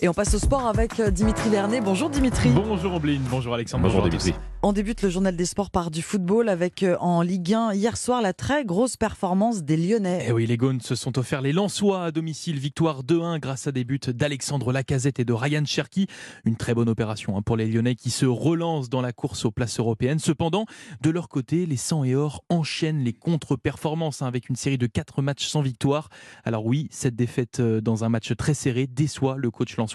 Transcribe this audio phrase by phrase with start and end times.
[0.00, 1.80] Et on passe au sport avec euh, Dimitri Vernet.
[1.80, 2.50] Bonjour Dimitri.
[2.50, 3.82] Bonjour Ombline, bonjour Alexandre.
[3.82, 4.32] Bonjour, Dimitri.
[4.62, 7.96] On débute le journal des sports par du football avec euh, en Ligue 1 hier
[7.96, 10.26] soir la très grosse performance des Lyonnais.
[10.28, 13.72] Eh oui, les Gaunes se sont offerts les Lensois à domicile, victoire 2-1 grâce à
[13.72, 16.06] des buts d'Alexandre Lacazette et de Ryan Cherki.
[16.44, 19.50] Une très bonne opération hein, pour les Lyonnais qui se relancent dans la course aux
[19.50, 20.20] places européennes.
[20.20, 20.64] Cependant,
[21.00, 24.86] de leur côté, les 100 et or enchaînent les contre-performances hein, avec une série de
[24.86, 26.08] 4 matchs sans victoire.
[26.44, 29.87] Alors oui, cette défaite euh, dans un match très serré déçoit le coach lensois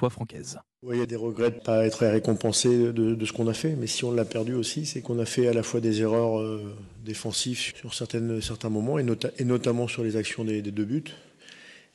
[0.82, 3.54] Oui, il y a des regrets de ne pas être récompensé de, ce qu'on a
[3.54, 6.02] fait, mais si on l'a perdu aussi, c'est qu'on a fait à la fois des
[6.02, 6.76] erreurs euh,
[7.06, 11.04] défensives sur certains moments, et, nota- et notamment sur les actions des, deux buts,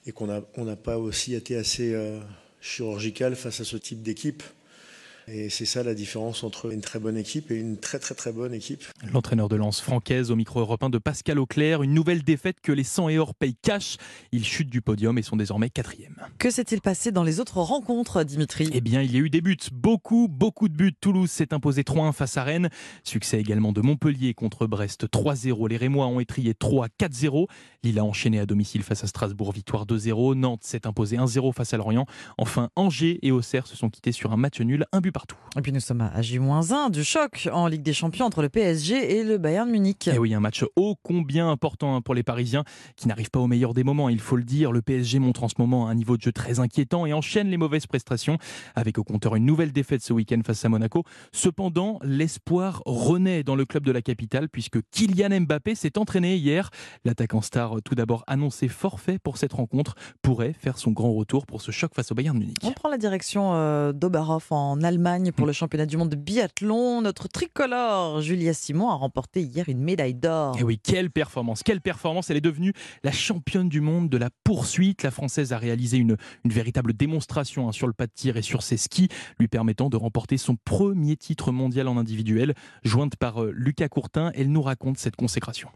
[0.06, 2.18] et qu'on n'a on n'a pas aussi été assez euh,
[2.60, 4.42] chirurgical face à ce type d'équipe.
[5.30, 8.32] Et c'est ça la différence entre une très bonne équipe et une très très très
[8.32, 8.84] bonne équipe.
[9.12, 12.84] L'entraîneur de lance Francaise au micro européen de Pascal Auclair, une nouvelle défaite que les
[12.84, 13.96] 100 et or payent cash.
[14.32, 16.16] Ils chutent du podium et sont désormais quatrième.
[16.38, 18.70] Que s'est-il passé dans les autres rencontres, Dimitri?
[18.72, 20.94] Eh bien, il y a eu des buts, beaucoup, beaucoup de buts.
[20.98, 22.70] Toulouse s'est imposé 3-1 face à Rennes.
[23.04, 25.68] Succès également de Montpellier contre Brest 3-0.
[25.68, 27.48] Les Rémois ont étrié 3-4-0.
[27.82, 30.36] Lille a enchaîné à domicile face à Strasbourg, victoire 2-0.
[30.36, 32.06] Nantes s'est imposé 1-0 face à Lorient.
[32.38, 35.34] Enfin, Angers et Auxerre se sont quittés sur un match nul, un but partout.
[35.56, 39.18] Et puis nous sommes à J-1 du choc en Ligue des Champions entre le PSG
[39.18, 40.06] et le Bayern Munich.
[40.06, 42.62] Et Eh oui, un match ô combien important hein, pour les Parisiens
[42.94, 44.70] qui n'arrivent pas au meilleur des moments, il faut le dire.
[44.70, 47.56] Le PSG montre en ce moment un niveau de jeu très inquiétant et enchaîne les
[47.56, 48.38] mauvaises prestations
[48.76, 51.02] avec au compteur une nouvelle défaite ce week-end face à Monaco.
[51.32, 56.70] Cependant, l'espoir renaît dans le club de la capitale puisque Kylian Mbappé s'est entraîné hier.
[57.04, 61.60] L'attaquant star, tout d'abord annoncé forfait pour cette rencontre, pourrait faire son grand retour pour
[61.60, 62.58] ce choc face au Bayern Munich.
[62.62, 67.00] On prend la direction euh, d'Oberhof en Allemagne pour le championnat du monde de biathlon.
[67.00, 70.58] Notre tricolore, Julia Simon, a remporté hier une médaille d'or.
[70.58, 72.30] Et oui, quelle performance, quelle performance.
[72.30, 75.02] Elle est devenue la championne du monde de la poursuite.
[75.02, 78.42] La Française a réalisé une, une véritable démonstration hein, sur le pas de tir et
[78.42, 82.54] sur ses skis, lui permettant de remporter son premier titre mondial en individuel.
[82.82, 85.68] Jointe par euh, Lucas Courtin, elle nous raconte cette consécration.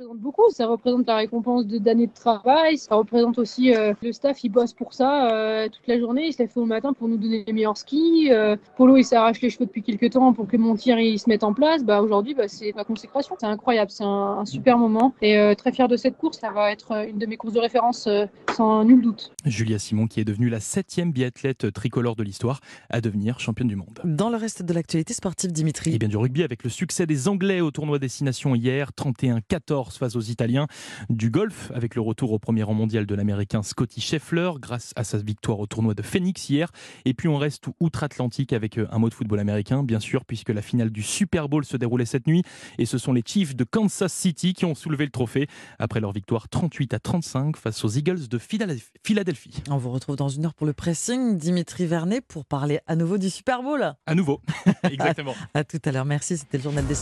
[0.00, 3.92] Ça représente beaucoup, ça représente la récompense de- d'années de travail, ça représente aussi euh,
[4.02, 6.66] le staff, il bosse pour ça euh, toute la journée, il se lève tôt le
[6.68, 8.28] matin pour nous donner les meilleurs skis.
[8.30, 11.28] euh, Polo, il s'arrache les cheveux depuis quelques temps pour que mon tir il se
[11.28, 11.84] mette en place.
[11.84, 13.36] Bah, Aujourd'hui, bah, c'est la consécration.
[13.38, 16.38] C'est incroyable, c'est un, un super moment et euh, très fier de cette course.
[16.38, 18.24] Ça va être euh, une de mes courses de référence euh,
[18.56, 19.32] sans nul doute.
[19.44, 23.76] Julia Simon, qui est devenue la septième biathlète tricolore de l'histoire à devenir championne du
[23.76, 24.00] monde.
[24.04, 25.94] Dans le reste de l'actualité sportive, Dimitri.
[25.94, 30.16] Et bien du rugby avec le succès des Anglais au tournoi Destination hier, 31-14 face
[30.16, 30.66] aux Italiens.
[31.08, 35.04] Du golf avec le retour au premier rang mondial de l'Américain Scotty Scheffler grâce à
[35.04, 36.70] sa victoire au tournoi de Phoenix hier.
[37.04, 40.50] Et puis on reste outre-Atlantique avec euh, un mot de football américain, bien sûr, puisque
[40.50, 42.42] la finale du Super Bowl se déroulait cette nuit.
[42.78, 45.46] Et ce sont les Chiefs de Kansas City qui ont soulevé le trophée
[45.78, 49.62] après leur victoire 38 à 35 face aux Eagles de Philadelphie-.
[49.70, 51.36] On vous retrouve dans une heure pour le pressing.
[51.36, 53.94] Dimitri Vernet pour parler à nouveau du Super Bowl.
[54.06, 54.40] À nouveau.
[54.84, 55.34] Exactement.
[55.54, 56.04] À tout à l'heure.
[56.04, 56.38] Merci.
[56.38, 56.94] C'était le journal des